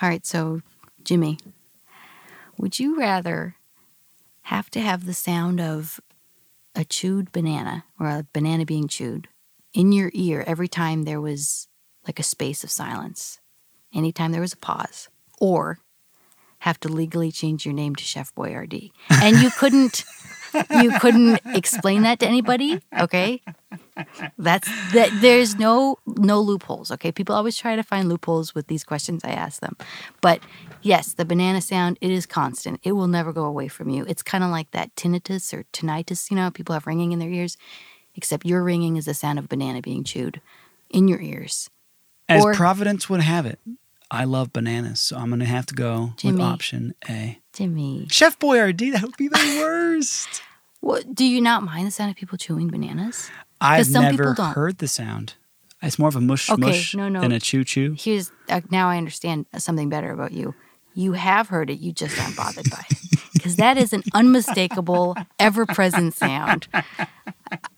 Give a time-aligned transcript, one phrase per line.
[0.00, 0.60] All right, so
[1.02, 1.38] Jimmy,
[2.56, 3.56] would you rather
[4.42, 6.00] have to have the sound of
[6.74, 9.28] a chewed banana or a banana being chewed
[9.72, 11.66] in your ear every time there was
[12.06, 13.40] like a space of silence,
[13.92, 15.08] anytime there was a pause,
[15.40, 15.80] or
[16.60, 18.90] have to legally change your name to Chef Boyardee?
[19.10, 20.04] And you couldn't.
[20.70, 23.42] you couldn't explain that to anybody okay?
[24.38, 27.12] That's that there's no no loopholes okay?
[27.12, 29.76] People always try to find loopholes with these questions i ask them.
[30.20, 30.40] But
[30.82, 32.80] yes the banana sound it is constant.
[32.82, 34.04] It will never go away from you.
[34.08, 37.30] It's kind of like that tinnitus or tinnitus you know people have ringing in their
[37.30, 37.56] ears?
[38.14, 40.40] Except your ringing is the sound of banana being chewed
[40.90, 41.70] in your ears.
[42.28, 43.58] As Or- Providence would have it,
[44.10, 46.32] I love bananas, so I'm going to have to go Jimmy.
[46.38, 47.38] with option A.
[47.52, 48.06] jimmy.
[48.10, 50.42] Chef Boyardee, that would be the worst.
[50.80, 54.34] What, do you not mind the sound of people chewing bananas I've some people never
[54.34, 54.52] don't.
[54.54, 55.34] heard the sound.
[55.82, 57.20] It's more of a mush Okay, mush no, no.
[57.20, 57.94] than a choo choo.
[57.98, 60.54] here's uh, now I understand something better about you.
[60.94, 62.98] You have heard it, you just aren't bothered by it.
[63.34, 66.66] Because that is an unmistakable, ever present sound.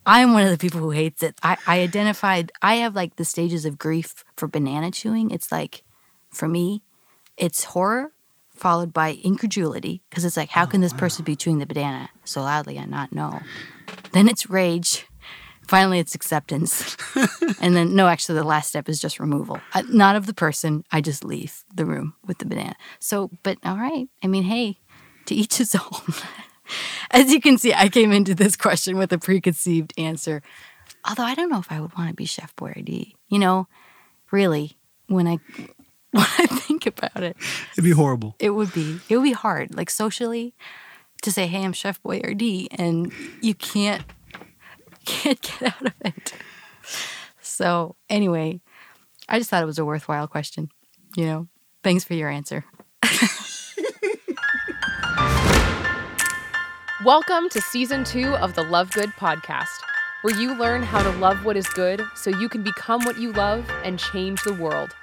[0.07, 1.35] I'm one of the people who hates it.
[1.43, 5.29] I, I identified, I have like the stages of grief for banana chewing.
[5.29, 5.83] It's like,
[6.31, 6.81] for me,
[7.37, 8.11] it's horror
[8.61, 10.03] followed by incredulity.
[10.09, 13.11] Because it's like, how can this person be chewing the banana so loudly and not
[13.11, 13.41] know?
[14.13, 15.07] Then it's rage.
[15.67, 16.95] Finally, it's acceptance.
[17.61, 19.59] and then, no, actually, the last step is just removal.
[19.73, 20.83] Uh, not of the person.
[20.91, 22.75] I just leave the room with the banana.
[22.99, 24.07] So, but all right.
[24.23, 24.77] I mean, hey,
[25.25, 26.13] to each his own.
[27.11, 30.41] As you can see, I came into this question with a preconceived answer.
[31.07, 33.13] Although I don't know if I would want to be Chef Boyardee.
[33.27, 33.67] You know,
[34.31, 35.39] really, when I
[36.13, 37.37] when I think about it,
[37.73, 38.35] It'd be horrible.
[38.39, 40.53] it would be it would be hard, like socially,
[41.21, 44.03] to say, "Hey, I'm Chef Boyardee," and you can't
[45.05, 46.33] can't get out of it.
[47.41, 48.59] So anyway,
[49.29, 50.69] I just thought it was a worthwhile question.
[51.15, 51.47] You know,
[51.83, 52.65] thanks for your answer.
[57.03, 59.79] Welcome to season two of the Love Good podcast,
[60.21, 63.31] where you learn how to love what is good so you can become what you
[63.31, 64.95] love and change the world.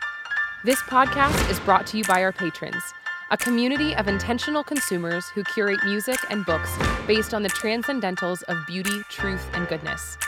[0.64, 2.82] This podcast is brought to you by our patrons,
[3.30, 6.76] a community of intentional consumers who curate music and books
[7.06, 10.18] based on the transcendentals of beauty, truth, and goodness.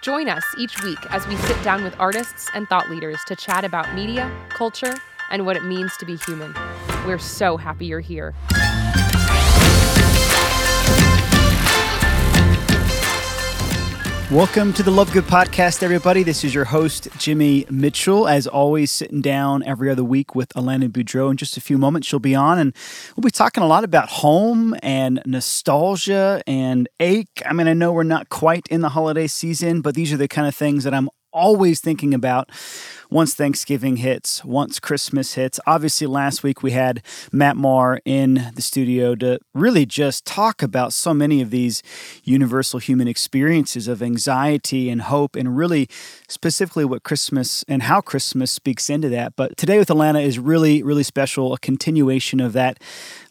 [0.00, 3.66] Join us each week as we sit down with artists and thought leaders to chat
[3.66, 4.94] about media, culture,
[5.30, 6.54] and what it means to be human.
[7.06, 8.32] We're so happy you're here.
[14.32, 16.24] Welcome to the Love Good Podcast, everybody.
[16.24, 18.26] This is your host, Jimmy Mitchell.
[18.26, 21.30] As always, sitting down every other week with Alanna Boudreau.
[21.30, 22.74] In just a few moments, she'll be on, and
[23.14, 27.40] we'll be talking a lot about home and nostalgia and ache.
[27.46, 30.26] I mean, I know we're not quite in the holiday season, but these are the
[30.26, 32.50] kind of things that I'm always thinking about
[33.10, 35.60] once Thanksgiving hits, once Christmas hits.
[35.66, 40.92] Obviously, last week we had Matt Marr in the studio to really just talk about
[40.92, 41.82] so many of these
[42.24, 45.88] universal human experiences of anxiety and hope, and really
[46.28, 49.36] specifically what Christmas and how Christmas speaks into that.
[49.36, 52.80] But today with Alanna is really, really special, a continuation of that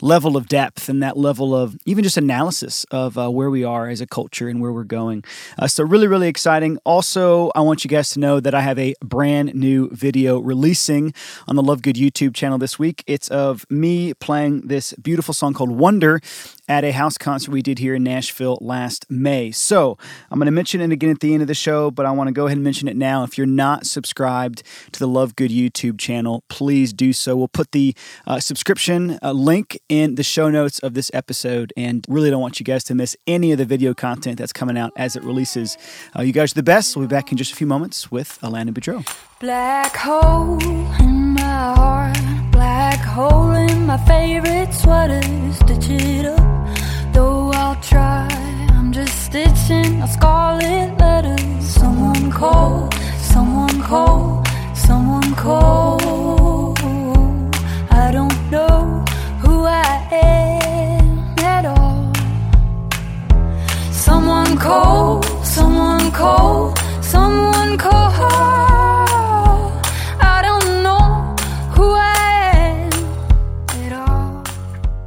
[0.02, 3.90] level of depth and that level of even just analysis of uh, where we are
[3.90, 5.24] as a culture and where we're going.
[5.58, 6.78] Uh, so, really, really exciting.
[6.86, 11.14] Also, I want you guys to know that I have a brand new video releasing
[11.48, 13.04] on the Love Good YouTube channel this week.
[13.08, 16.22] It's of me playing this beautiful song called Wonder
[16.68, 19.52] at a house concert we did here in Nashville last May.
[19.52, 19.98] So,
[20.30, 22.28] I'm going to mention it again at the end of the show, but I want
[22.28, 23.24] to go ahead and mention it now.
[23.24, 27.36] If you're not subscribed to the Love Good YouTube channel, please do so.
[27.36, 27.96] We'll put the
[28.28, 32.60] uh, subscription uh, link in the show notes of this episode, and really don't want
[32.60, 35.78] you guys to miss any of the video content that's coming out as it releases.
[36.18, 36.96] Uh, you guys are the best.
[36.96, 39.06] We'll be back in just a few moments with Alanna Boudreau.
[39.40, 40.62] Black hole
[41.00, 44.74] in my heart, black hole in my favorite.
[44.74, 46.55] Stitch it up,
[49.36, 51.68] stitching a scarlet letters.
[51.68, 54.42] Someone call, someone call,
[54.74, 56.74] someone call.
[57.92, 59.04] I don't know
[59.42, 62.14] who I am at all.
[63.92, 68.65] Someone call, someone call, someone call.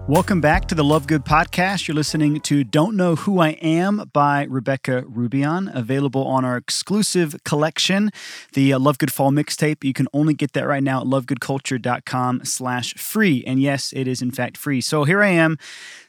[0.08, 1.86] Welcome back to the Love Good Podcast.
[1.86, 7.36] You're listening to Don't Know Who I Am by Rebecca Rubion, available on our exclusive
[7.44, 8.08] collection,
[8.54, 9.84] the uh, Love Good Fall mixtape.
[9.84, 13.44] You can only get that right now at lovegoodculture.com slash free.
[13.46, 14.80] And yes, it is in fact free.
[14.80, 15.58] So here I am,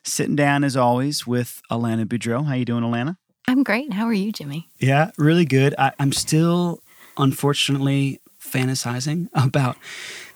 [0.02, 2.46] sitting down as always with Alanna Boudreau.
[2.46, 3.18] How you doing, Alanna?
[3.50, 3.92] I'm great.
[3.92, 4.70] How are you, Jimmy?
[4.80, 5.76] Yeah, really good.
[5.78, 6.82] I, I'm still,
[7.18, 9.76] unfortunately, fantasizing about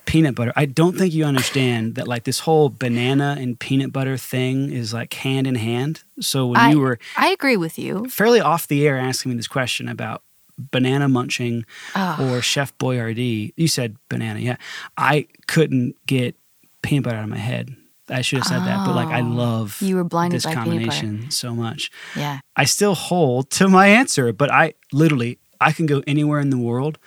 [0.06, 0.52] peanut butter.
[0.56, 4.94] I don't think you understand that like this whole banana and peanut butter thing is
[4.94, 6.04] like hand in hand.
[6.20, 8.08] So when I, you were I agree with you.
[8.10, 10.22] fairly off the air asking me this question about
[10.58, 11.66] banana munching
[11.96, 14.40] Oh, or Chef Boyardee, you said banana.
[14.40, 14.58] Yeah,
[14.98, 16.36] I couldn't get
[16.82, 17.76] peanut butter out of my head.
[18.10, 20.52] I should have said that, but like I Oh, love you were blinded this by
[20.52, 20.72] peanut butter.
[21.00, 21.90] combination so much.
[22.16, 22.40] yeah.
[22.58, 26.58] I still hold to my answer, but I literally I can go anywhere in the
[26.58, 27.00] world.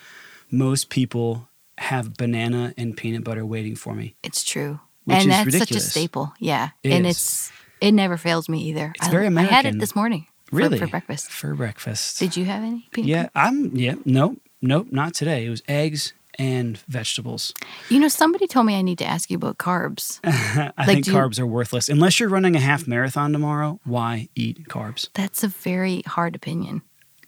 [0.50, 4.14] Most people have banana and peanut butter waiting for me.
[4.22, 4.80] It's true.
[5.04, 5.84] Which and is that's ridiculous.
[5.84, 6.32] such a staple.
[6.40, 6.70] Yeah.
[6.82, 7.16] It and is.
[7.16, 8.92] it's it never fails me either.
[8.96, 10.78] It's I, very I had it this morning Really?
[10.78, 11.30] for, breakfast.
[11.30, 12.18] For breakfast.
[12.18, 15.44] Did you have any peanut yeah, I'm yeah, nope, nope, not today.
[15.46, 17.52] It was eggs and vegetables.
[17.88, 20.20] You know, somebody told me I need to ask you about carbs.
[20.24, 21.88] I Like, think do you- carbs are worthless.
[21.88, 25.08] Unless you're running a half marathon tomorrow, why eat carbs?
[25.14, 26.82] That's a very hard opinion.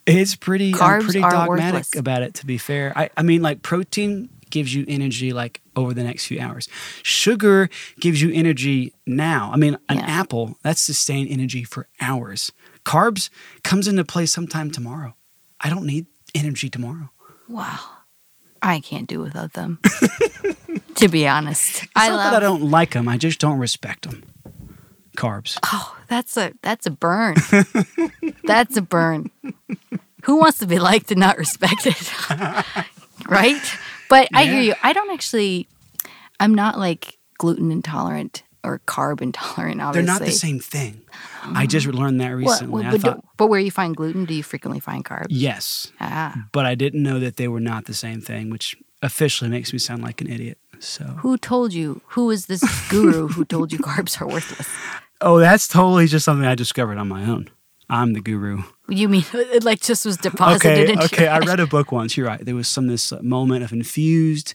[0.05, 1.95] It's pretty I'm Carbs pretty are dogmatic worthless.
[1.95, 2.91] about it to be fair.
[2.95, 6.67] I, I mean like protein gives you energy like over the next few hours.
[7.03, 7.69] Sugar
[7.99, 9.51] gives you energy now.
[9.53, 10.05] I mean an Yeah.
[10.05, 12.51] apple, that's sustained energy for hours.
[12.85, 13.29] Carbs
[13.63, 15.15] comes into play sometime tomorrow.
[15.61, 17.09] I don't need energy tomorrow.
[17.47, 17.79] Wow.
[18.61, 19.79] I can't do without them.
[20.95, 21.83] to be honest.
[21.83, 24.23] It's I not love that I don't like them, I just don't respect them.
[25.17, 25.57] Carbs.
[25.63, 27.35] Oh, that's a that's a burn.
[28.45, 29.31] that's a burn.
[30.23, 31.95] Who wants to be liked and not respected?
[33.29, 33.61] right?
[34.09, 34.73] But I hear you.
[34.83, 35.67] I don't actually
[36.39, 41.01] I'm not like gluten intolerant or carb intolerant, Obviously, They're not the same thing.
[41.45, 42.83] I just learned that recently.
[42.83, 45.27] well, but, thought, but where you find gluten, do you frequently find carbs?
[45.29, 46.35] yes, Ah.
[46.51, 49.79] but I didn't know that they were not the same thing, which officially makes me
[49.79, 50.57] sound like an idiot.
[50.79, 52.01] So, Who told you?
[52.07, 54.67] Who is this guru who told you carbs are worthless?
[55.21, 57.49] oh, that's totally just something I discovered on my own.
[57.89, 58.63] I'm the guru.
[58.87, 61.27] You mean it like just was deposited Okay, into okay.
[61.27, 62.15] I read a book once.
[62.17, 62.43] You're right.
[62.43, 64.53] There was some this moment of infused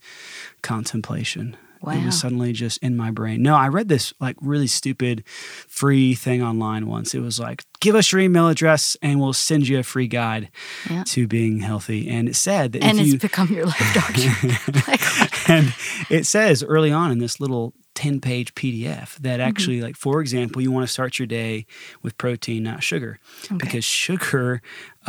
[0.62, 1.56] contemplation.
[1.82, 1.92] Wow.
[1.92, 3.42] It was suddenly just in my brain.
[3.42, 7.14] No, I read this like really stupid free thing online once.
[7.14, 10.48] It was like, give us your email address and we'll send you a free guide
[10.88, 11.04] Yeah.
[11.08, 12.08] to being healthy.
[12.08, 15.48] And it said that and if it's you become your life document.
[15.50, 15.75] and
[16.08, 19.49] it says early on in this little 10 page PDF that Mm-hmm.
[19.49, 21.67] actually, like, for example, you want to start your day
[22.02, 23.19] with protein, not sugar,
[23.56, 24.61] because sugar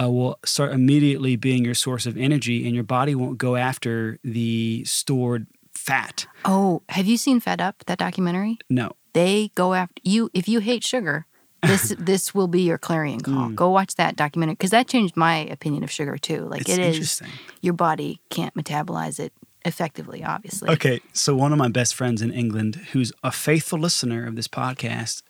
[0.02, 4.18] uh, will start immediately being your source of energy and your body won't go after
[4.24, 6.26] the stored fat.
[6.46, 8.58] oh, have you seen Fed Up, that documentary?
[8.70, 8.92] No.
[9.14, 10.30] They go after you.
[10.34, 11.26] If you hate sugar,
[11.64, 13.50] this this will be your clarion call.
[13.50, 13.56] Mm.
[13.56, 16.42] Go watch that documentary because that changed my opinion of sugar too.
[16.50, 17.28] Like It's it is, interesting.
[17.62, 19.32] your body can't metabolize it
[19.65, 20.23] effectively.
[20.23, 21.01] Obviously, Okay.
[21.13, 25.23] So, one of my best friends in England, who's a faithful listener of this podcast,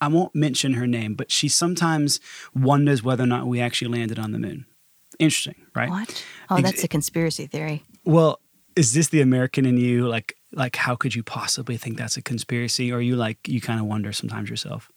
[0.00, 2.20] I won't mention her name, but she sometimes
[2.54, 4.66] wonders whether or not we actually landed on the moon.
[5.18, 5.88] Interesting, right?
[5.88, 6.24] What?
[6.50, 7.82] Oh, that's a conspiracy theory.
[8.04, 8.40] Well,
[8.76, 10.06] is this the American in you?
[10.06, 12.92] Like, like how could you possibly think that's a conspiracy?
[12.92, 14.90] Or you like you kind of wonder sometimes yourself?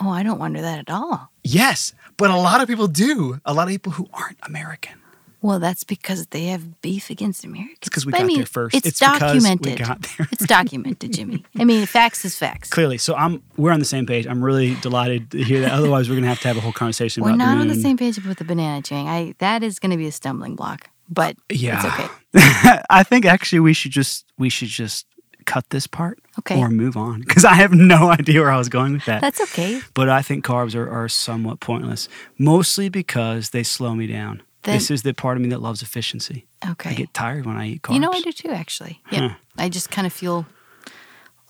[0.00, 1.30] Oh, I don't wonder that at all.
[1.42, 3.40] Yes, but a lot of people do.
[3.46, 5.00] A lot of people who aren't American.
[5.46, 7.78] Well, that's because they have beef against Americans.
[7.78, 8.74] It's because we But I got mean, there first.
[8.74, 9.78] It's, because documented.
[9.80, 10.28] we got there.
[10.32, 11.44] it's documented, Jimmy.
[11.58, 12.68] I mean, facts is facts.
[12.70, 13.42] Clearly, so I'm.
[13.56, 14.26] We're on the same page.
[14.26, 15.72] I'm really delighted to hear that.
[15.72, 18.22] Otherwise, we're gonna have to have a whole conversation We're not on the same page
[18.24, 19.08] with the banana chewing.
[19.08, 21.76] I that is going to be a stumbling block, but uh, Yeah.
[21.76, 22.80] it's okay.
[22.90, 25.06] I think actually we should just we should just
[25.44, 26.58] cut this part Okay.
[26.58, 29.20] or move on because I have no idea where I was going with that.
[29.20, 29.80] That's okay.
[29.94, 34.42] but I think carbs are, are somewhat pointless, mostly because they slow me down.
[34.66, 36.46] Then- this is the part of me that loves efficiency.
[36.68, 36.90] Okay.
[36.90, 37.94] I get tired when I eat carbs.
[37.94, 39.00] You know, I do too, actually.
[39.10, 39.28] Yeah.
[39.28, 39.34] Huh.
[39.58, 40.46] I just kind of feel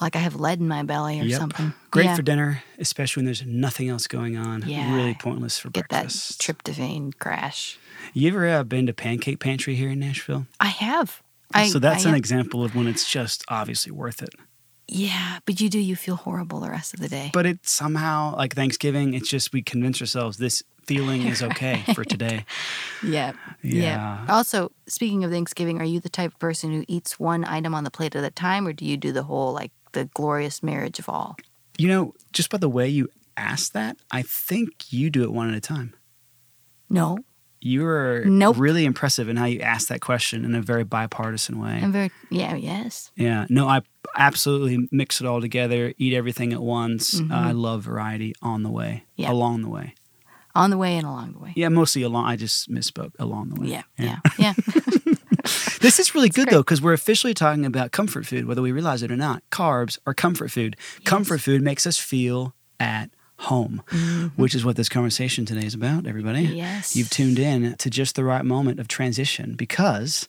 [0.01, 1.39] like I have lead in my belly or Yep.
[1.39, 1.73] something.
[1.91, 2.17] Great Yeah.
[2.17, 4.65] for dinner, especially when there's nothing else going on.
[4.69, 4.95] Yeah.
[4.95, 6.39] Really pointless for Get breakfast.
[6.47, 7.79] Get that tryptophan crash.
[8.13, 10.47] You ever uh, been to Pancake Pantry here in Nashville?
[10.61, 11.23] I have.
[11.55, 14.35] I, so that's I an have- example of when it's just obviously worth it.
[14.89, 15.79] Yeah, but you do.
[15.81, 17.31] You feel horrible the rest of the day.
[17.33, 22.05] But it somehow, like Thanksgiving, it's just we convince ourselves this feeling is okay for
[22.15, 22.45] today.
[23.03, 23.33] yeah.
[23.63, 24.25] Yeah.
[24.29, 27.83] Also, speaking of Thanksgiving, are you the type of person who eats one item on
[27.83, 31.01] the plate at a time, or do you do the whole like the glorious marriage
[31.01, 31.37] of all?
[31.79, 35.49] You know, just by the way you asked that, I think you do it one
[35.51, 35.95] at a time.
[36.89, 37.19] No,
[37.67, 38.57] You were Nope.
[38.59, 41.81] really impressive in how you asked that question in a very bipartisan way.
[41.83, 43.11] I'm very yeah yes.
[43.17, 43.81] Yeah, no, I
[44.17, 47.21] absolutely mix it all together, eat everything at once.
[47.31, 49.31] I love variety on the way, Mm-hmm.
[49.31, 49.95] Along the way.
[50.55, 51.53] On the way and along the way.
[51.57, 52.25] Yeah, mostly along.
[52.27, 53.69] I just misspoke along the way.
[53.69, 54.55] Yeah, yeah, yeah.
[55.81, 56.53] This is really good great.
[56.55, 59.43] though, because we're officially talking about comfort food, whether we realize it or not.
[59.53, 60.77] Carbs are comfort food.
[61.05, 63.83] Comfort food makes us feel at home,
[64.37, 66.43] which is what this conversation today is about, everybody.
[66.43, 66.97] Yes.
[66.97, 70.29] You've tuned in to just the right moment of transition because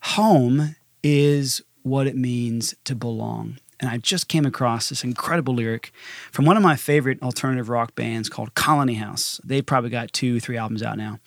[0.00, 3.58] home is what it means to belong.
[3.80, 5.92] And I just came across this incredible lyric
[6.32, 9.40] from one of my favorite alternative rock bands called Colony House.
[9.44, 11.18] They probably got two, three albums out now.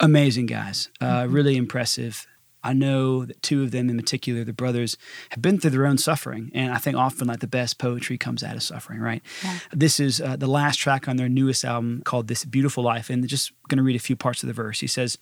[0.00, 2.26] Amazing guys, uh, really impressive.
[2.62, 4.96] I know that two of them in particular, the brothers,
[5.30, 6.50] have been through their own suffering.
[6.54, 9.22] And I think often like the best poetry comes out of suffering, right?
[9.42, 9.58] Yeah.
[9.72, 13.08] This is uh, the last track on their newest album called This Beautiful Life.
[13.08, 14.80] And just going to read a few parts of the verse.
[14.80, 15.16] He says,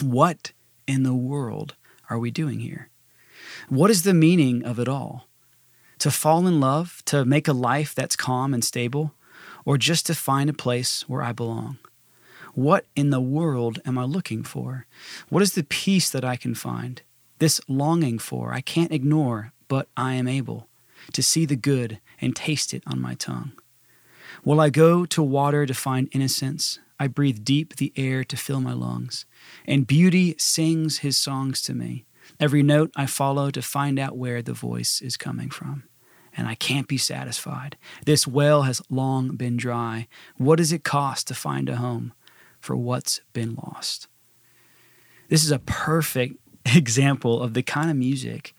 [0.00, 0.52] What
[0.86, 1.74] in the world
[2.08, 2.90] are we doing here?
[3.68, 5.28] What is the meaning of it all?
[5.98, 9.14] To fall in love, to make a life that's calm and stable,
[9.64, 11.78] or just to find a place where I belong?
[12.54, 14.86] What in the world am I looking for?
[15.28, 17.02] What is the peace that I can find?
[17.40, 20.68] This longing for, I can't ignore, but I am able
[21.12, 23.52] to see the good and taste it on my tongue.
[24.44, 26.78] Will I go to water to find innocence?
[26.98, 29.26] I breathe deep the air to fill my lungs,
[29.66, 32.04] and beauty sings his songs to me.
[32.38, 35.84] Every note I follow to find out where the voice is coming from.
[36.36, 37.76] And I can't be satisfied.
[38.06, 40.08] This well has long been dry.
[40.36, 42.12] What does it cost to find a home
[42.64, 44.08] for what's been lost?
[45.28, 46.36] This is a perfect
[46.74, 48.54] example of the kind of music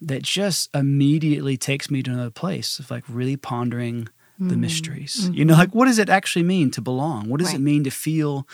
[0.00, 4.08] that just immediately takes me to another place of like really pondering
[4.38, 5.30] the mysteries.
[5.32, 7.28] You know, like what does it actually mean to belong?
[7.28, 8.48] What does it mean to feel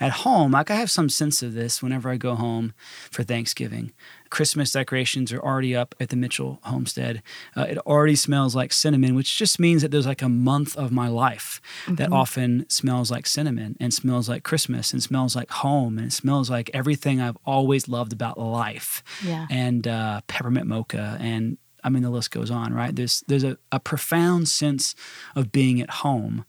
[0.00, 0.50] at home?
[0.52, 2.72] Like I have some sense of this whenever I go home
[3.12, 3.92] for Thanksgiving.
[4.28, 7.22] Christmas decorations are already up at the Mitchell homestead.
[7.56, 10.92] Uh, it already smells like cinnamon, which just means that there's like a month of
[10.92, 15.98] my life that often smells like cinnamon and smells like Christmas and smells like home
[15.98, 19.46] and it smells like everything I've always loved about life Yeah.
[19.50, 22.94] and uh, peppermint mocha and I mean the list goes on, right?
[22.94, 24.94] There's there's a, a profound sense
[25.34, 26.44] of being at home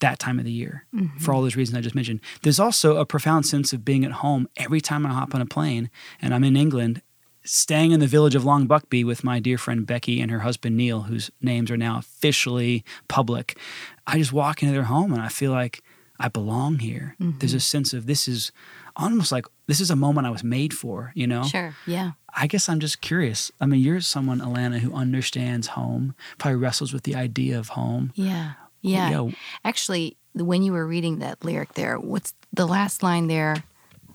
[0.00, 1.18] that time of the year mm-hmm.
[1.18, 2.20] for all those reasons I just mentioned.
[2.42, 5.46] There's also a profound sense of being at home every time I hop on a
[5.46, 7.02] plane and I'm in England,
[7.44, 10.76] staying in the village of Long Buckby with my dear friend Becky and her husband
[10.76, 13.58] Neil, whose names are now officially public.
[14.06, 15.82] I just walk into their home and I feel like
[16.18, 17.14] I belong here.
[17.18, 17.60] There's a mm-hmm.
[17.60, 18.50] sense of this is
[18.96, 21.44] almost like this is a moment I was made for, you know?
[21.44, 21.74] Sure.
[21.86, 22.12] Yeah.
[22.34, 23.52] I guess I'm just curious.
[23.60, 28.12] I mean, you're someone, Alanna, who understands home, probably wrestles with the idea of home.
[28.16, 28.54] Yeah.
[28.80, 29.10] Yeah.
[29.10, 29.30] Yeah.
[29.64, 33.62] Actually, when you were reading that lyric there, what's the last line there?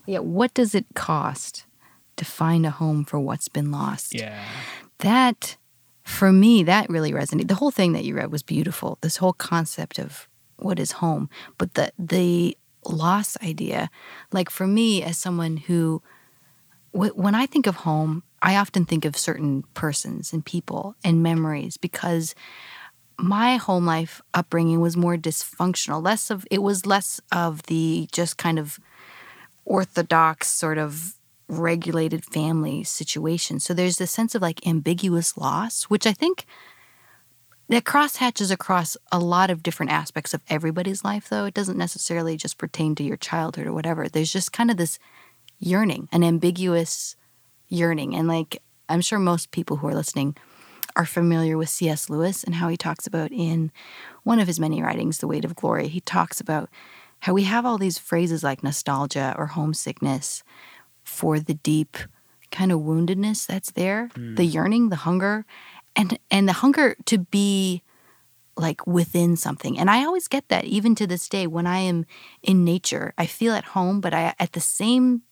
[0.06, 0.20] Yeah.
[0.20, 1.66] What does it cost
[2.18, 4.14] to find a home for what's been lost?
[4.14, 4.44] Yeah.
[5.00, 5.56] That,
[6.04, 7.48] for me, that really resonated.
[7.48, 8.98] The whole thing that you read was beautiful.
[9.02, 10.28] This whole concept of
[10.64, 13.90] what is home, but the the loss idea,
[14.32, 16.02] like for me as someone who,
[16.92, 21.78] when I think of home, I often think of certain persons and people and memories
[21.78, 22.36] because
[23.18, 26.04] my home life upbringing was more dysfunctional.
[26.04, 28.80] Less of it was less of the just kind of
[29.66, 31.16] orthodox sort of
[31.48, 33.60] regulated family situation.
[33.60, 36.46] So there's this sense of like ambiguous loss, which I think
[37.70, 41.46] that cross hatches across a lot of different aspects of everybody's life, though.
[41.46, 44.08] It doesn't necessarily just pertain to your childhood or whatever.
[44.10, 45.00] There's just kind of this
[45.60, 47.16] yearning, an ambiguous
[47.70, 48.16] yearning.
[48.16, 50.36] And like, I'm sure most people who are listening
[50.96, 52.10] are familiar with C.S.
[52.10, 53.72] Lewis and how he talks about in
[54.24, 56.70] one of his many writings, The Weight of Glory, he talks about
[57.22, 60.44] how we have all these phrases like nostalgia or homesickness
[61.04, 61.98] for the deep
[62.52, 64.52] kind of woundedness that's there, the hmm.
[64.52, 65.46] yearning, the hunger,
[65.96, 67.82] and and the hunger to be
[68.56, 69.80] like within something.
[69.80, 72.06] And I always get that even to this day when I am
[72.44, 75.24] in nature, I feel at home, but I at the same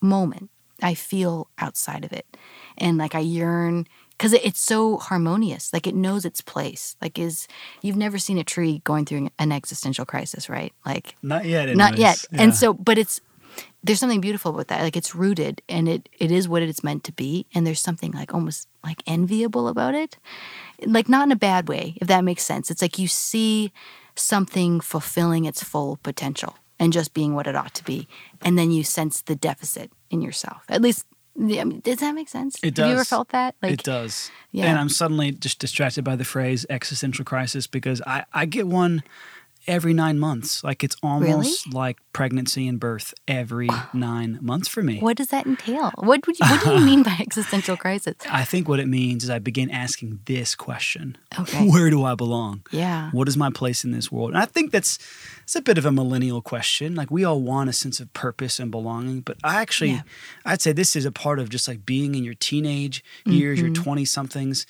[0.00, 0.50] moment
[0.82, 2.36] I feel outside of it.
[2.78, 5.72] And like I yearn because it's so harmonious.
[5.72, 6.96] Like it knows its place.
[7.00, 7.46] Like is
[7.82, 10.72] you've never seen a tree going through an existential crisis, right?
[10.84, 11.74] Like Not yet.
[11.76, 12.00] not anyways.
[12.00, 12.26] yet.
[12.40, 13.20] And so, but it's
[13.82, 14.82] there's something beautiful about that.
[14.82, 17.46] Like it's rooted and it it is what it's meant to be.
[17.54, 20.18] And there's something like almost like enviable about it,
[20.84, 22.70] like not in a bad way, if that makes sense.
[22.70, 23.72] It's like you see
[24.14, 28.08] something fulfilling its full potential and just being what it ought to be,
[28.40, 30.62] and then you sense the deficit in yourself.
[30.68, 31.04] At least,
[31.36, 32.58] yeah, I mean, does that make sense?
[32.62, 33.54] It Have you ever felt that?
[33.62, 34.30] Like, it does.
[34.50, 34.66] Yeah.
[34.66, 39.02] And I'm suddenly just distracted by the phrase existential crisis because I, I get one
[39.70, 40.62] every nine months.
[40.64, 44.98] Like it's almost like pregnancy and birth every nine months for me.
[44.98, 45.92] What does that entail?
[45.96, 48.16] What would you, what do you mean by existential crisis?
[48.30, 51.68] I think what it means is I begin asking this question Okay.
[51.68, 52.62] Where do I belong?
[52.72, 53.10] Yeah.
[53.12, 54.30] What is my place in this world?
[54.30, 54.98] And I think that's
[55.44, 56.94] it's a bit of a millennial question.
[56.94, 60.02] Like we all want a sense of purpose and belonging, but I actually Yeah.
[60.44, 63.70] I'd say this is a part of just like being in your teenage years, your
[63.70, 63.82] Mm-hmm.
[63.82, 64.66] 20 somethings,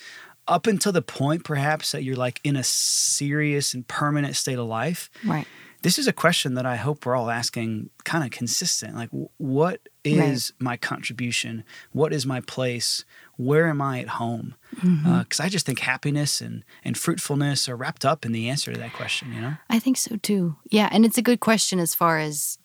[0.51, 4.67] up until the point perhaps that you're like in a serious and permanent state of
[4.67, 5.09] life.
[5.25, 5.47] Right.
[5.83, 8.95] this is a question that I hope we're all asking kind of consistent.
[8.95, 11.63] Like, wh- what is my contribution?
[11.91, 13.03] What is my place?
[13.37, 14.53] Where am I at home?
[14.75, 15.41] Because Mm-hmm.
[15.41, 18.93] I just think happiness and, and fruitfulness are wrapped up in the answer to that
[18.93, 19.55] question, you know?
[19.69, 20.55] I think so too.
[20.69, 22.57] Yeah, and it's a good question as far as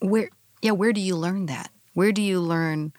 [0.00, 0.30] where
[0.62, 1.70] yeah, where do you learn that?
[1.94, 2.92] Where do you learn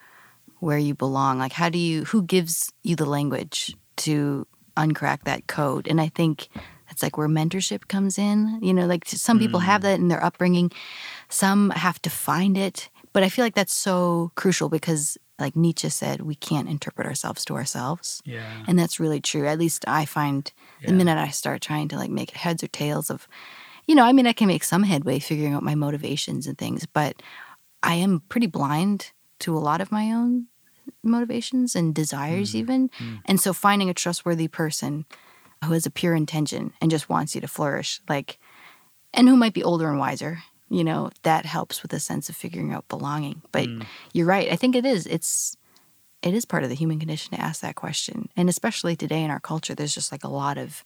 [0.60, 1.40] where you belong?
[1.40, 5.88] Like how do you who gives you the language to uncrack that code?
[5.88, 6.48] And I think
[6.88, 8.60] that's like where mentorship comes in.
[8.62, 9.84] You know, like some people have mm.
[9.84, 10.72] that in their upbringing.
[11.30, 12.90] Some have to find it.
[13.14, 17.46] But I feel like that's so crucial because like Nietzsche said, we can't interpret ourselves
[17.46, 18.22] to ourselves.
[18.26, 18.64] Yeah.
[18.68, 19.48] And that's really true.
[19.48, 20.52] At least I find
[20.86, 23.28] the minute I start trying to like make heads or tails of,
[23.86, 26.86] you know, I mean, I can make some headway figuring out my motivations and things,
[26.88, 27.22] but
[27.84, 30.48] I am pretty blind to a lot of my own
[31.04, 32.58] motivations and desires, mm-hmm.
[32.58, 32.90] even.
[32.90, 33.22] Mm.
[33.26, 35.06] And so finding a trustworthy person
[35.64, 38.40] who has a pure intention and just wants you to flourish, like,
[39.14, 40.40] and who might be older and wiser,
[40.70, 43.42] you know, that helps with a sense of figuring out belonging.
[43.52, 43.86] But mm.
[44.14, 44.52] you're right.
[44.52, 45.08] I think it is.
[45.08, 45.58] It's,
[46.22, 48.30] it is part of the human condition to ask that question.
[48.36, 50.84] And especially today in our culture, there's just like a lot of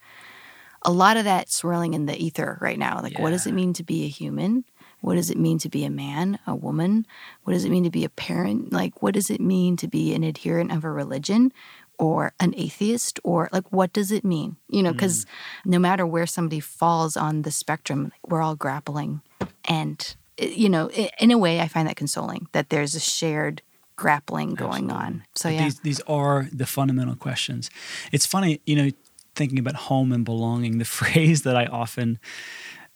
[0.83, 3.01] a lot of that swirling in the ether right now.
[3.01, 4.65] Like what does it mean to be a human?
[5.01, 7.05] What does it mean to be a man, a woman?
[7.43, 8.71] What does it mean to be a parent?
[8.71, 11.51] Like what does it mean to be an adherent of a religion
[11.99, 14.57] or an atheist or like what does it mean?
[14.69, 15.25] You know, cuz
[15.65, 19.21] no matter where somebody falls on the spectrum, we're all grappling
[19.65, 20.89] and eh, you know,
[21.19, 23.61] in a way I find that consoling that there's a shared
[24.01, 25.23] grappling going on.
[25.35, 25.65] So yeah.
[25.65, 27.69] These these are the fundamental questions.
[28.11, 28.89] It's funny, you know,
[29.35, 30.79] thinking about home and belonging.
[30.79, 32.19] The phrase that I often,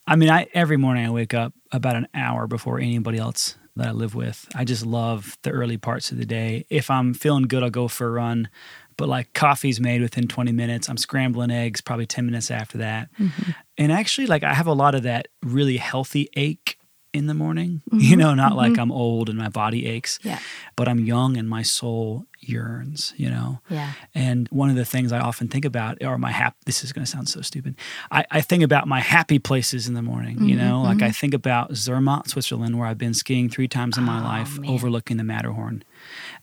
[0.07, 3.88] I mean, I every morning I wake up about an hour before anybody else that
[3.88, 4.47] I live with.
[4.55, 6.65] I just love the early parts of the day.
[6.69, 8.50] If I'm feeling good, I'll go for a run.
[8.97, 10.88] But like coffee's made within 20 minutes.
[10.88, 13.09] I'm scrambling eggs probably 10 minutes after that.
[13.19, 13.51] Mm-hmm.
[13.77, 16.77] And actually, like I have a lot of that really healthy ache
[17.15, 17.81] in the morning.
[17.95, 18.19] You mm-hmm.
[18.19, 18.81] know, not like mm-hmm.
[18.81, 20.39] I'm old and my body aches Yeah.
[20.75, 23.62] but I'm young and my soul yearns, you know?
[23.69, 23.93] Yeah.
[24.13, 27.05] And one of the things I often think about are my hap this is gonna
[27.07, 27.75] sound so stupid.
[28.12, 31.05] I, I think about my happy places in the morning, you Mm-hmm, know, like I
[31.05, 31.11] mm-hmm.
[31.22, 34.70] think about Zermatt, Switzerland, where I've been skiing three times in my Oh, life, man.
[34.70, 35.83] overlooking the Matterhorn.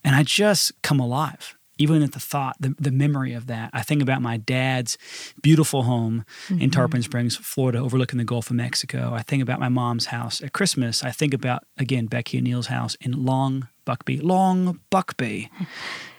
[0.03, 1.55] And I just come alive.
[1.79, 3.71] Even at the thought, the, the memory of that.
[3.73, 4.97] I think about my dad's
[5.41, 6.61] beautiful home Mm-hmm.
[6.61, 9.11] in Tarpon Springs, Florida, overlooking the Gulf of Mexico.
[9.13, 11.03] I think about my mom's house at Christmas.
[11.03, 14.21] I think about, again, Becky and Neil's house in Long Buckby.
[14.21, 15.49] Long Buckby.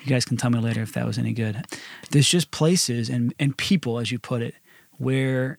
[0.02, 1.64] You guys can tell me later if that was any good.
[2.10, 4.54] There's just places and, and people, as you put it,
[4.98, 5.58] where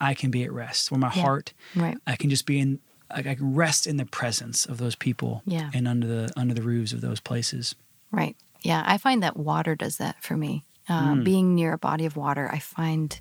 [0.00, 1.22] I can be at rest, where my Yeah.
[1.22, 1.96] heart, Right.
[2.04, 5.70] I can just be in, I can rest in the presence of those people Yeah.
[5.72, 7.76] and under the under the roofs of those places.
[8.10, 8.36] Right.
[8.64, 10.64] Yeah, I find that water does that for me.
[10.88, 13.20] Uh, Being near a body of water, I find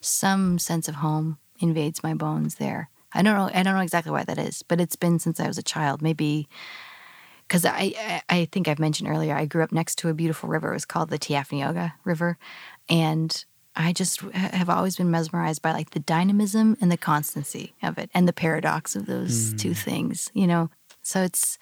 [0.00, 2.88] some sense of home invades my bones there.
[3.12, 3.50] I don't know.
[3.52, 6.02] I don't know exactly why that is, but it's been since I was a child.
[6.02, 6.48] Maybe
[7.46, 9.34] because I, I I think I've mentioned earlier.
[9.34, 10.70] I grew up next to a beautiful river.
[10.70, 12.38] It was called the Tioughnioga River,
[12.88, 13.44] and
[13.76, 18.10] I just have always been mesmerized by like the dynamism and the constancy of it,
[18.14, 20.30] and the paradox of those two things.
[20.34, 20.70] You know,
[21.02, 21.58] so it's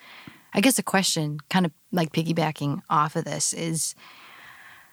[0.54, 3.94] I guess a question, kind of like piggybacking off of this, is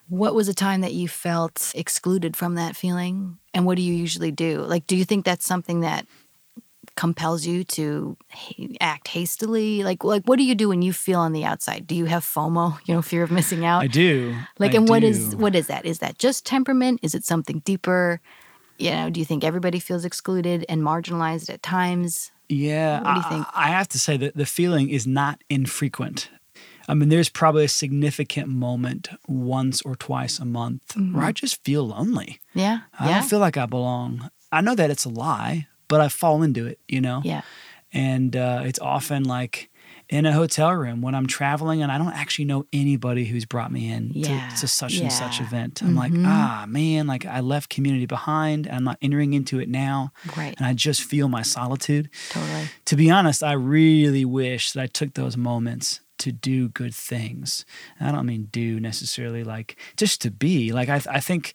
[0.10, 3.38] what was a time that you felt excluded from that feeling?
[3.54, 4.62] And what do you usually do?
[4.62, 6.06] Like, do you think that's something that
[6.96, 9.84] compels you to ha- act hastily?
[9.84, 11.88] Like, like what do you do when you feel on the outside?
[11.88, 13.84] Do you have FOMO, you know, fear of missing out?
[13.84, 14.36] I do.
[14.60, 15.86] Like, I and what is what is that?
[15.86, 17.00] Is that just temperament?
[17.02, 18.22] Is it something deeper?
[18.78, 22.32] You know, do you think everybody feels excluded and marginalized at times?
[22.50, 23.46] Yeah, What do you I- think?
[23.54, 26.30] I, have to say that the feeling is not infrequent.
[26.88, 31.64] I mean, there's probably a significant moment once or twice a month where I just
[31.64, 32.40] feel lonely.
[32.54, 33.06] Yeah, I Mm-hmm.
[33.10, 34.30] yeah, don't feel like I belong.
[34.52, 37.22] I know that it's a lie, but I fall into it, you know?
[37.24, 37.42] yeah,
[37.94, 39.70] And uh, it's often like
[40.14, 43.72] in a hotel room when I'm traveling and I don't actually know anybody who's brought
[43.72, 45.82] me in Yeah, to, to such and such event.
[45.82, 46.26] I'm like, Mhm.
[46.28, 48.68] ah, man, like I left community behind.
[48.72, 50.12] I'm not entering into it now.
[50.38, 52.68] right, And I just feel my solitude totally.
[52.86, 57.66] to be honest, I really wish that I took those moments to do good things.
[58.00, 60.72] And I don't mean do necessarily like just to be.
[60.72, 61.54] Like I, I think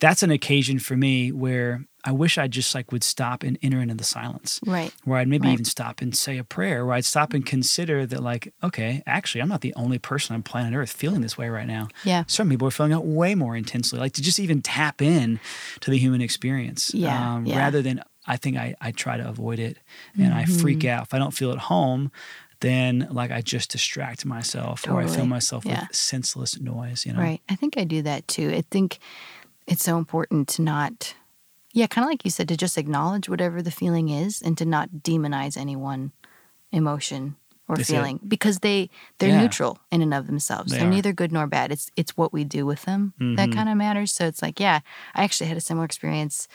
[0.00, 3.80] that's an occasion for me where I wish I just like would stop and enter
[3.80, 4.58] into the silence.
[4.66, 4.92] Right.
[5.04, 5.52] Where I'd maybe Right.
[5.54, 9.42] even stop and say a prayer, where I'd stop and consider that, like, okay, actually,
[9.42, 11.88] I'm not the only person on planet Earth feeling this way right now.
[12.04, 12.24] Yeah.
[12.26, 15.40] Some people are feeling it way more intensely, like to just even tap in
[15.80, 16.92] to the human experience.
[16.94, 17.58] Yeah, Um, yeah.
[17.58, 19.76] Rather than, I think I, I try to avoid it
[20.18, 20.88] and I freak Mm-hmm.
[20.98, 21.02] out.
[21.08, 22.10] If I don't feel at home,
[22.60, 25.82] then like I just distract myself or I fill myself Yeah.
[25.88, 27.20] with senseless noise, you know?
[27.20, 27.40] Right.
[27.48, 28.50] I think I do that too.
[28.54, 28.98] I think
[29.66, 31.14] it's so important to not
[31.72, 34.64] yeah, kind of like you said, to just acknowledge whatever the feeling is and to
[34.64, 36.12] not demonize any one
[36.72, 37.36] emotion
[37.68, 37.92] or That's it.
[37.94, 39.38] feeling because they they're Yeah.
[39.42, 40.72] neutral in and of themselves.
[40.72, 41.70] They are neither good nor bad.
[41.70, 43.54] It's it's what we do with them that Mhm.
[43.54, 44.10] kind of matters.
[44.12, 44.80] So it's like, yeah,
[45.14, 46.48] I actually had a similar experience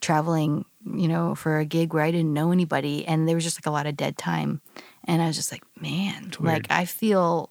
[0.00, 3.58] traveling, you know, for a gig where I didn't know anybody and there was just
[3.58, 4.60] like a lot of dead time.
[5.04, 7.50] And I was just like, man, like I feel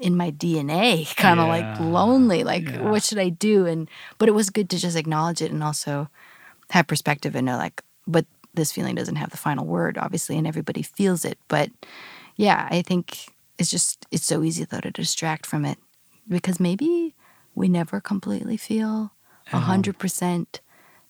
[0.00, 2.44] in my DNA kind of like lonely.
[2.44, 2.82] Like, Yeah.
[2.82, 3.66] what should I do?
[3.66, 6.08] And but it was good to just acknowledge it and also
[6.70, 10.46] have perspective and know like, but this feeling doesn't have the final word, obviously, and
[10.46, 11.38] everybody feels it.
[11.48, 11.70] But
[12.36, 13.28] yeah, I think
[13.58, 15.78] it's just it's so easy though to distract from it
[16.28, 17.14] because maybe
[17.54, 19.12] we never completely feel
[19.48, 20.60] At a hundred percent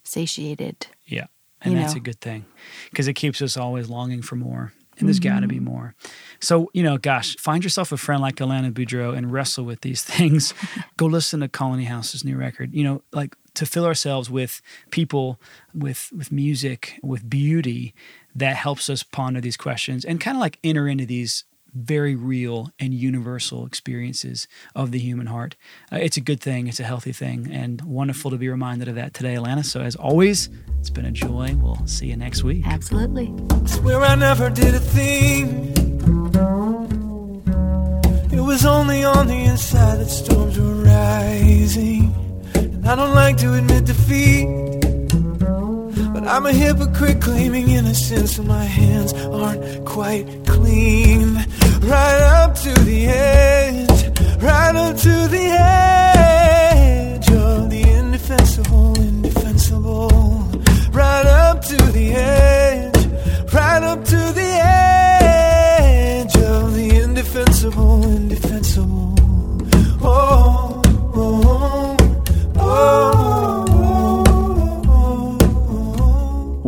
[0.04, 0.86] satiated.
[1.06, 1.26] Yeah.
[1.60, 1.98] And You that's know.
[1.98, 2.44] a good thing
[2.90, 4.72] because it keeps us always longing for more.
[4.98, 5.48] And there's got to Mm-hmm.
[5.48, 5.94] be more.
[6.40, 10.02] So, you know, gosh, find yourself a friend like Alanna Boudreau and wrestle with these
[10.12, 10.54] things.
[10.96, 12.74] Go listen to Colony House's new record.
[12.74, 15.40] You know, like to fill ourselves with people,
[15.74, 17.92] with with music, with beauty
[18.36, 21.44] that helps us ponder these questions and kind of like enter into these
[21.74, 25.56] very real and universal experiences of the human heart.
[25.92, 26.68] Uh, it's a good thing.
[26.68, 29.64] It's a healthy thing, and wonderful to be reminded of that today, Alanna.
[29.64, 31.56] So, as always, it's been a joy.
[31.60, 32.64] We'll see you next week.
[32.64, 33.34] Absolutely.
[33.66, 35.74] Swear I never did a thing.
[38.32, 42.27] It was only on the inside that storms were rising.
[42.88, 44.46] I don't like to admit defeat.
[46.14, 51.34] But I'm a hypocrite claiming innocence, and my hands aren't quite clean.
[51.82, 60.08] Right up to the edge, right up to the edge of the indefensible, indefensible.
[60.90, 62.67] Right up to the edge,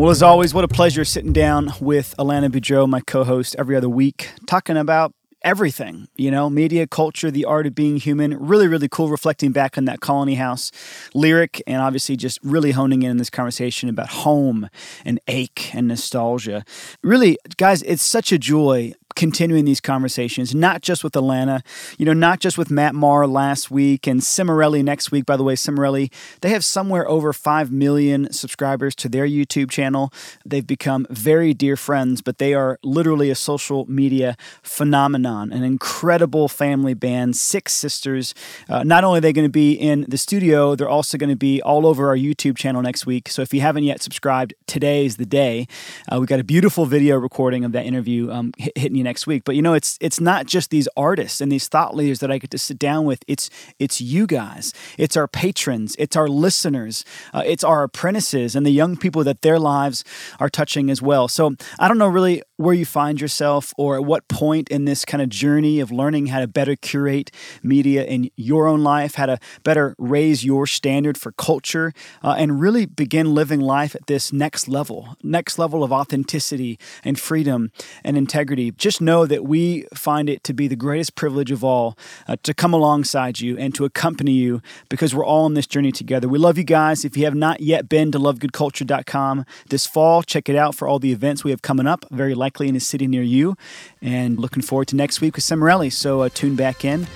[0.01, 3.77] Well, as always, what a pleasure sitting down with Alanna Boudreau, my co host, every
[3.77, 8.37] other week, talking about everything, you know, media, culture, the art of being human.
[8.39, 10.71] Really, really cool reflecting back on that Colony House
[11.15, 14.69] lyric and obviously just really honing in on this conversation about home
[15.05, 16.65] and ache and nostalgia.
[17.03, 21.63] Really, guys, it's such a joy continuing these conversations, not just with Alanna,
[21.99, 25.27] you know, not just with Matt Marr last week and Cimorelli next week.
[25.27, 30.13] By the way, Cimorelli, they have somewhere over 5 million subscribers to their YouTube channel.
[30.45, 36.49] They've become very dear friends, but they are literally a social media phenomenon, an incredible
[36.49, 38.35] family band, six sisters.
[38.69, 41.37] Uh, not only are they going to be in the studio, they're also going to
[41.37, 43.29] be all over our YouTube channel next week.
[43.29, 45.67] So if you haven't yet subscribed, today is the day.
[46.11, 49.27] Uh, we got a beautiful video recording of that interview um, hit- hitting you next
[49.27, 49.45] week.
[49.45, 52.39] But you know, it's it's not just these artists and these thought leaders that I
[52.39, 53.25] get to sit down with.
[53.27, 54.73] It's it's you guys.
[54.99, 55.97] It's our patrons.
[55.99, 57.05] It's our listeners.
[57.33, 60.05] Uh, it's our apprentices and the young people that their lives
[60.39, 61.29] are touching as well.
[61.29, 65.05] So I don't know really where you find yourself or at what point in this
[65.05, 67.31] kind of journey of learning how to better curate
[67.63, 72.61] media in your own life, how to better raise your standard for culture, uh, and
[72.61, 77.71] really begin living life at this next level, next level of authenticity and freedom
[78.05, 78.71] and integrity.
[78.73, 82.55] Just know that we find it to be the greatest privilege of all uh, to
[82.55, 86.29] come alongside you and to accompany you because we're all on this journey together.
[86.29, 87.05] We love you guys.
[87.05, 90.99] If you have not yet been to lovegoodculture.com this fall, check it out for all
[90.99, 93.57] the events we have coming up, very likely in a city near you.
[94.01, 95.91] And looking forward to next week with Cimorelli.
[95.91, 97.07] So uh, tune back in,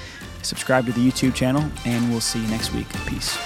[0.41, 2.89] subscribe to the YouTube channel, and we'll see you next week.
[3.05, 3.37] Peace.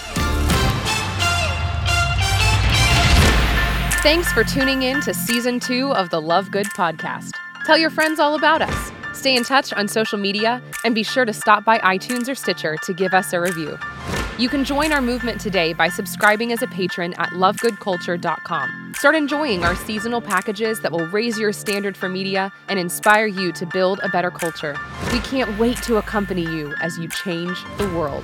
[4.00, 7.32] Thanks for tuning in to season two of the Love Good podcast.
[7.66, 8.92] Tell your friends all about us.
[9.12, 12.76] Stay in touch on social media and be sure to stop by iTunes or Stitcher
[12.84, 13.76] to give us a review.
[14.38, 18.92] You can join our movement today by subscribing as a patron at lovegoodculture.com.
[18.94, 23.50] Start enjoying our seasonal packages that will raise your standard for media and inspire you
[23.50, 24.76] to build a better culture.
[25.12, 28.22] We can't wait to accompany you as you change the world.